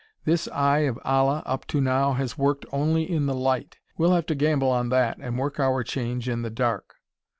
[0.25, 3.77] This Eye of Allah, up to now, has worked only in the light.
[3.99, 6.95] We'll have to gamble on that and work our change in the dark.